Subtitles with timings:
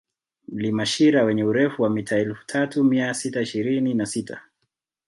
[0.47, 4.41] Mlima Shira wenye urefu wa mita elfu tatu mia sita ishirini na sita